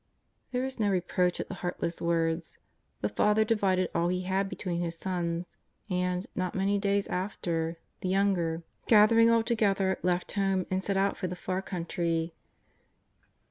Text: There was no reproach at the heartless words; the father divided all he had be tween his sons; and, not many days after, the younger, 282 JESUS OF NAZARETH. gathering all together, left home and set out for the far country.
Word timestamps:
There 0.51 0.63
was 0.63 0.79
no 0.79 0.89
reproach 0.89 1.39
at 1.39 1.47
the 1.47 1.53
heartless 1.61 2.01
words; 2.01 2.57
the 3.01 3.09
father 3.09 3.45
divided 3.45 3.89
all 3.93 4.07
he 4.07 4.21
had 4.21 4.49
be 4.49 4.55
tween 4.55 4.81
his 4.81 4.97
sons; 4.97 5.57
and, 5.91 6.25
not 6.35 6.55
many 6.55 6.79
days 6.79 7.05
after, 7.05 7.77
the 7.99 8.09
younger, 8.09 8.63
282 8.87 8.87
JESUS 8.87 8.91
OF 8.91 8.95
NAZARETH. 8.95 9.09
gathering 9.09 9.29
all 9.29 9.43
together, 9.43 9.99
left 10.01 10.31
home 10.31 10.65
and 10.71 10.83
set 10.83 10.97
out 10.97 11.17
for 11.17 11.27
the 11.27 11.35
far 11.35 11.61
country. 11.61 12.33